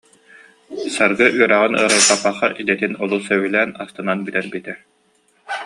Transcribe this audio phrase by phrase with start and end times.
[0.95, 4.73] Саргы үөрэҕин ыарырҕаппакка, идэтин олус сөбүлээн, астынан бүтэрбитэ